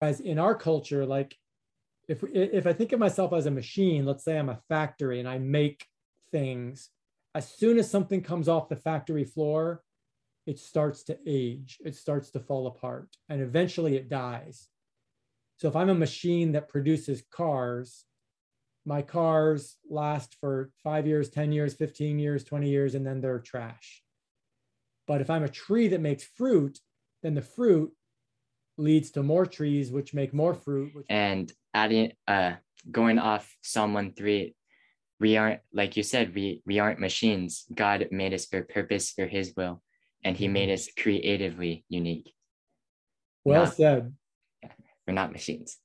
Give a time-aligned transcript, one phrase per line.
[0.00, 1.36] As in our culture, like
[2.08, 5.28] if if I think of myself as a machine, let's say I'm a factory and
[5.28, 5.86] I make
[6.32, 6.90] things,
[7.34, 9.82] as soon as something comes off the factory floor,
[10.46, 14.68] it starts to age, it starts to fall apart, and eventually it dies.
[15.58, 18.04] So if I'm a machine that produces cars,
[18.86, 23.38] my cars last for five years, 10 years, 15 years, 20 years, and then they're
[23.38, 24.02] trash.
[25.06, 26.78] But if I'm a tree that makes fruit,
[27.22, 27.92] then the fruit
[28.80, 30.94] leads to more trees, which make more fruit.
[30.94, 32.54] Which- and adding, uh,
[32.90, 34.54] going off Psalm 1 3,
[35.20, 37.66] we aren't, like you said, we, we aren't machines.
[37.74, 39.82] God made us for purpose, for his will,
[40.24, 42.32] and he made us creatively unique.
[43.44, 44.14] Well Not- said.
[45.06, 45.78] We're not machines.